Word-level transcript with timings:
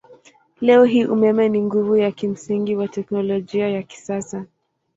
Leo 0.61 0.83
hii 0.85 1.05
umeme 1.05 1.49
ni 1.49 1.61
nguvu 1.61 1.95
ya 1.97 2.11
kimsingi 2.11 2.75
wa 2.75 2.87
teknolojia 2.87 3.69
ya 3.69 3.83
kisasa. 3.83 4.45